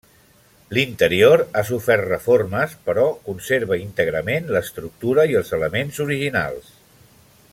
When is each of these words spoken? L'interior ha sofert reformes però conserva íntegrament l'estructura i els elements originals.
L'interior 0.77 1.43
ha 1.59 1.63
sofert 1.67 2.05
reformes 2.13 2.73
però 2.89 3.05
conserva 3.29 3.79
íntegrament 3.83 4.51
l'estructura 4.57 5.29
i 5.35 5.41
els 5.43 5.55
elements 5.61 6.05
originals. 6.09 6.77